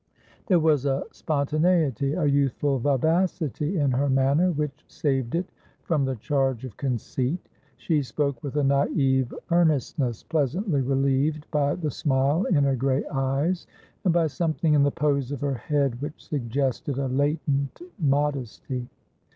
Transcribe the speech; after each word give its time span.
There 0.47 0.57
was 0.57 0.87
a 0.87 1.03
spontaneity, 1.11 2.13
a 2.13 2.25
youthful 2.25 2.79
vivacity, 2.79 3.77
in 3.77 3.91
her 3.91 4.09
manner, 4.09 4.51
which 4.51 4.83
saved 4.87 5.35
it 5.35 5.45
from 5.83 6.05
the 6.05 6.15
charge 6.15 6.65
of 6.65 6.75
conceit; 6.75 7.37
she 7.77 8.01
spoke 8.01 8.41
with 8.43 8.55
a 8.57 8.63
naive 8.63 9.31
earnestness 9.51 10.23
pleasantly 10.23 10.81
relieved 10.81 11.45
by 11.51 11.75
the 11.75 11.91
smile 11.91 12.45
in 12.45 12.63
her 12.63 12.75
grey 12.75 13.05
eyes 13.13 13.67
and 14.03 14.11
by 14.11 14.25
something 14.25 14.73
in 14.73 14.81
the 14.81 14.89
pose 14.89 15.31
of 15.31 15.41
her 15.41 15.53
head 15.53 16.01
which 16.01 16.25
suggested 16.27 16.97
a 16.97 17.07
latent 17.07 17.79
modesty. 17.99 18.87